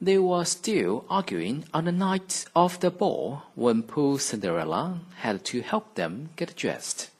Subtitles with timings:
[0.00, 5.60] They were still arguing on the night of the ball when poor Cinderella had to
[5.60, 7.10] help them get dressed.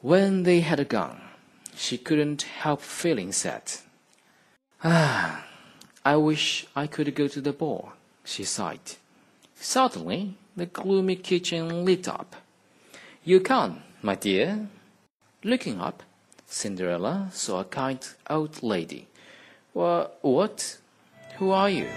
[0.00, 1.20] When they had gone,
[1.74, 3.64] she couldn't help feeling sad.
[4.84, 5.44] Ah,
[6.04, 7.92] I wish I could go to the ball,
[8.24, 8.96] she sighed.
[9.56, 12.36] Suddenly, the gloomy kitchen lit up.
[13.24, 14.68] You can't, my dear.
[15.42, 16.04] Looking up,
[16.46, 19.08] Cinderella saw a kind old lady
[19.72, 20.18] what?
[20.22, 20.78] What?
[21.38, 21.88] Who are you?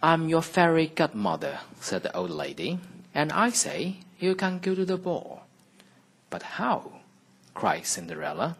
[0.00, 2.78] I'm your fairy godmother, said the old lady,
[3.14, 5.42] and I say you can go to the ball.
[6.30, 6.92] But how?
[7.54, 8.56] cried Cinderella.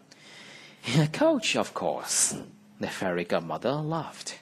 [0.85, 2.35] In a coach, of course.
[2.81, 4.39] The fairy godmother laughed.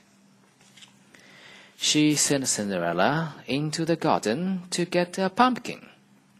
[1.79, 5.87] She sent Cinderella into the garden to get a pumpkin.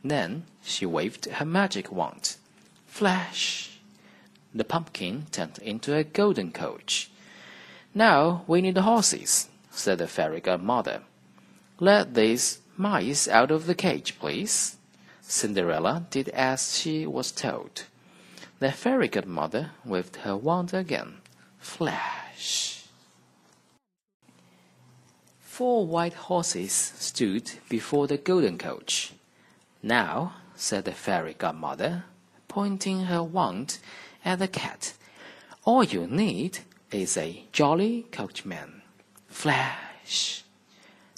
[0.05, 2.37] Then she waved her magic wand.
[2.87, 3.79] Flash!
[4.55, 7.11] The pumpkin turned into a golden coach.
[7.95, 11.01] Now we need horses, said the fairy godmother.
[11.81, 14.77] Let these mice out of the cage, please.
[15.23, 17.85] Cinderella did as she was told.
[18.59, 21.21] The fairy godmother waved her wand again
[21.67, 22.85] flash.
[25.41, 29.13] Four white horses stood before the golden coach.
[29.83, 32.05] Now, said the fairy godmother,
[32.49, 33.79] pointing her wand
[34.25, 34.95] at the cat,
[35.65, 36.61] all you need
[36.93, 38.83] is a jolly coachman.
[39.29, 40.45] Flash!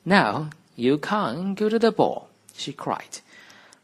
[0.05, 3.21] Now you can't go to the ball, she cried.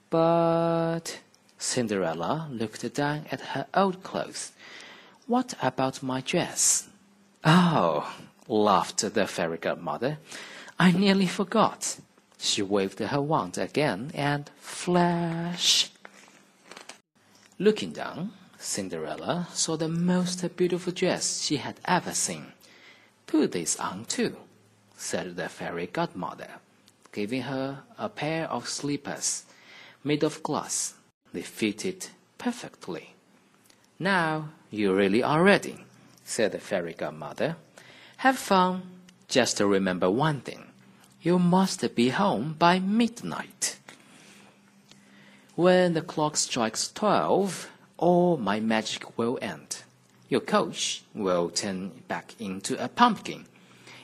[0.09, 1.21] But
[1.59, 4.53] Cinderella looked down at her old clothes.
[5.27, 6.89] What about my dress?
[7.45, 8.15] Oh,
[8.47, 10.19] laughed the fairy godmother.
[10.79, 11.99] I nearly forgot.
[12.39, 15.91] She waved her wand again and flash.
[17.59, 22.53] Looking down, Cinderella saw the most beautiful dress she had ever seen.
[23.27, 24.37] Put this on too,
[24.97, 26.51] said the fairy godmother,
[27.13, 29.45] giving her a pair of slippers
[30.03, 30.95] made of glass.
[31.33, 33.14] They fitted perfectly.
[33.99, 35.85] Now you really are ready,
[36.25, 37.57] said the fairy godmother.
[38.19, 38.83] Have fun.
[39.29, 40.65] Just remember one thing.
[41.23, 43.79] You must be home by midnight.
[45.55, 49.83] When the clock strikes twelve, all my magic will end.
[50.29, 53.47] Your coach will turn back into a pumpkin,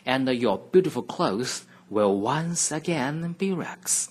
[0.07, 4.11] and your beautiful clothes will once again be rags.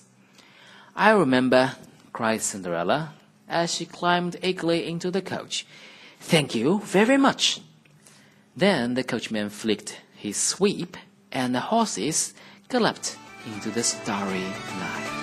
[0.94, 1.76] I remember,
[2.12, 3.14] cried Cinderella,
[3.50, 5.66] as she climbed eagerly into the coach.
[6.20, 7.60] Thank you very much.
[8.56, 10.96] Then the coachman flicked his sweep,
[11.32, 12.34] and the horses
[12.68, 13.16] galloped
[13.46, 15.19] into the starry night.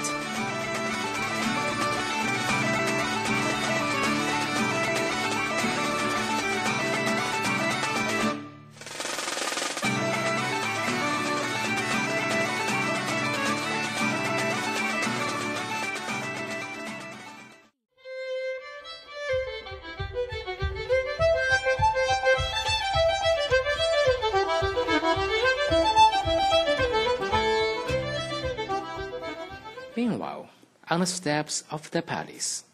[29.97, 30.47] Meanwhile,
[30.91, 32.65] on the steps of the palace,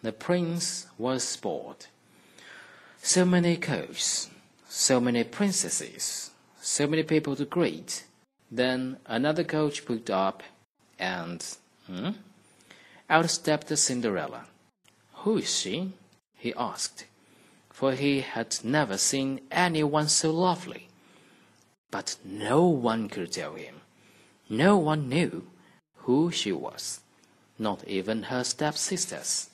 [0.00, 1.86] the prince was bored.
[3.02, 4.30] So many courts,
[4.68, 6.30] so many princesses,
[6.60, 8.04] so many people to greet.
[8.48, 10.44] Then another coach pulled up,
[11.00, 11.44] and
[11.88, 12.10] hmm,
[13.10, 14.44] out stepped Cinderella.
[15.24, 15.94] Who is she?
[16.36, 17.06] he asked,
[17.70, 20.86] for he had never seen anyone so lovely.
[21.90, 23.80] But no one could tell him.
[24.48, 25.48] No one knew
[26.08, 27.00] who she was,
[27.58, 29.50] not even her stepsisters.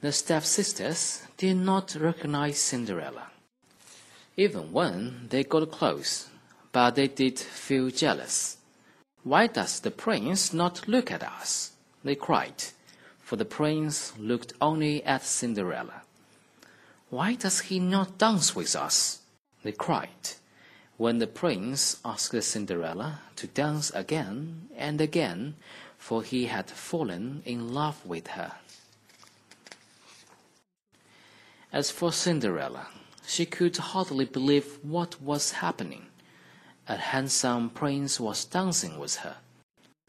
[0.00, 3.28] The stepsisters did not recognize Cinderella,
[4.36, 6.26] even when they got close,
[6.72, 8.56] but they did feel jealous.
[9.22, 11.70] Why does the prince not look at us?
[12.02, 12.64] They cried,
[13.20, 16.02] for the prince looked only at Cinderella.
[17.08, 19.20] Why does he not dance with us?
[19.62, 20.34] They cried,
[20.96, 25.54] when the prince asked Cinderella to dance again and again,
[25.98, 28.52] for he had fallen in love with her.
[31.72, 32.86] As for Cinderella,
[33.26, 36.06] she could hardly believe what was happening.
[36.88, 39.36] A handsome prince was dancing with her.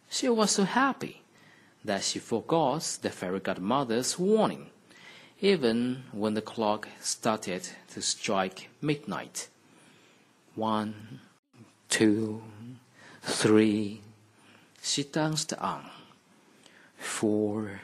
[0.09, 1.23] She was so happy
[1.83, 4.69] that she forgot the fairy godmother's warning,
[5.41, 9.49] even when the clock started to strike midnight.
[10.57, 11.19] One,
[11.87, 12.41] two,
[13.21, 14.01] three,
[14.81, 15.85] she danced on.
[16.97, 17.79] Four,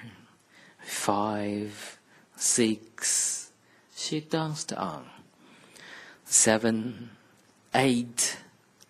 [0.79, 1.99] five,
[2.35, 3.51] six,
[3.95, 5.05] she danced on.
[6.25, 7.11] Seven,
[7.75, 8.37] eight,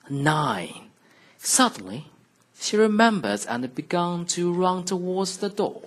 [0.09, 0.89] nine.
[1.38, 2.07] Suddenly,
[2.57, 5.81] she remembered and began to run towards the door.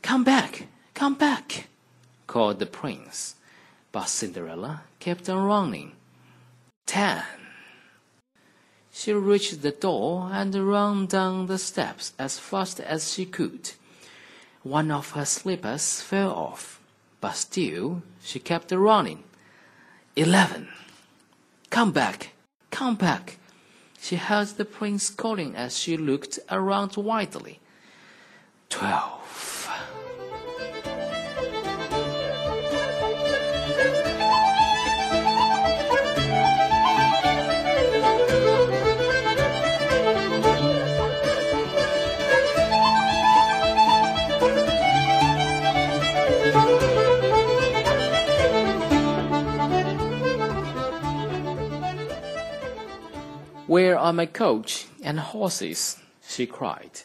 [0.00, 1.68] Come back, come back,
[2.26, 3.34] called the prince.
[3.92, 5.92] But Cinderella kept on running.
[6.86, 7.22] Ten.
[8.92, 13.72] She reached the door and ran down the steps as fast as she could.
[14.62, 16.80] One of her slippers fell off
[17.24, 19.24] but still she kept running.
[20.14, 20.68] Eleven.
[21.70, 22.34] Come back,
[22.70, 23.38] come back.
[23.98, 27.60] She heard the prince calling as she looked around widely.
[28.68, 29.73] Twelve.
[54.04, 55.96] Are my coach and horses?
[56.28, 57.00] she cried.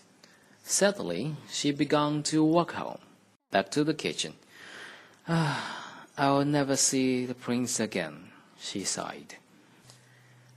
[0.66, 3.00] Suddenly, she began to walk home,
[3.52, 4.34] back to the kitchen.
[5.26, 9.36] Ah, I'll never see the prince again, she sighed.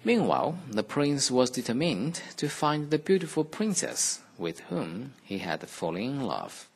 [0.02, 6.02] Meanwhile, the prince was determined to find the beautiful princess with whom he had fallen
[6.02, 6.66] in love.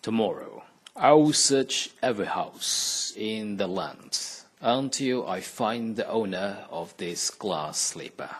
[0.00, 0.62] Tomorrow,
[0.96, 4.18] I'll search every house in the land
[4.62, 8.30] until I find the owner of this glass slipper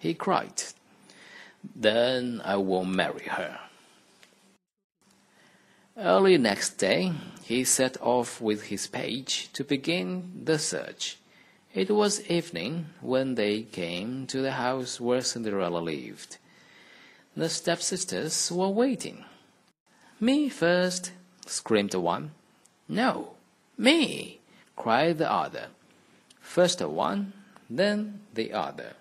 [0.00, 0.62] he cried.
[1.76, 3.60] Then I will marry her.
[5.96, 7.12] Early next day,
[7.44, 11.18] he set off with his page to begin the search.
[11.74, 16.38] It was evening when they came to the house where Cinderella lived.
[17.36, 19.24] The stepsisters were waiting.
[20.18, 21.12] Me first,
[21.46, 22.30] screamed one.
[22.88, 23.34] No,
[23.76, 24.40] me,
[24.76, 25.66] cried the other.
[26.40, 27.34] First one,
[27.68, 28.94] then the other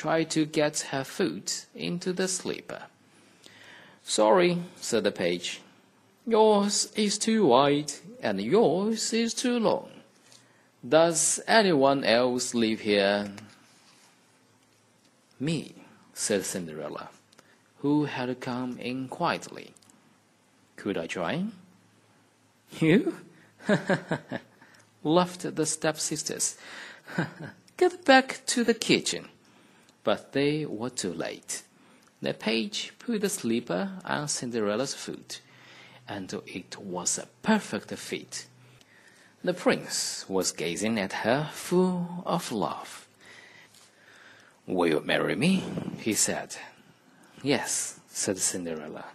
[0.00, 2.84] tried to get her foot into the slipper.
[4.02, 5.60] Sorry, said the page.
[6.26, 7.92] Yours is too wide,
[8.22, 9.90] and yours is too long.
[10.96, 13.30] Does anyone else live here?
[15.38, 15.74] Me,
[16.14, 17.10] said Cinderella,
[17.80, 19.74] who had come in quietly.
[20.76, 21.44] Could I try?
[22.78, 23.18] You?
[25.04, 26.56] laughed the stepsisters.
[27.76, 29.28] Get back to the kitchen
[30.04, 31.62] but they were too late.
[32.22, 35.40] The page put the slipper on Cinderella's foot,
[36.08, 38.46] and it was a perfect fit.
[39.42, 43.08] The prince was gazing at her full of love.
[44.66, 45.62] Will you marry me?
[45.98, 46.56] he said.
[47.42, 49.06] Yes, said Cinderella.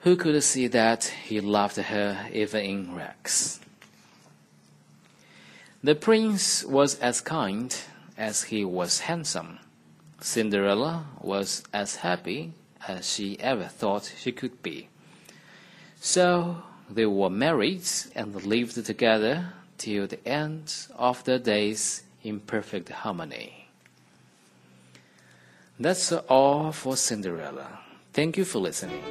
[0.00, 3.58] Who could see that he loved her even in rags?
[5.82, 7.74] The prince was as kind
[8.18, 9.58] as he was handsome.
[10.20, 12.52] Cinderella was as happy
[12.88, 14.88] as she ever thought she could be.
[16.00, 17.82] So they were married
[18.14, 23.68] and lived together till the end of their days in perfect harmony.
[25.78, 27.80] That's all for Cinderella.
[28.12, 29.02] Thank you for listening.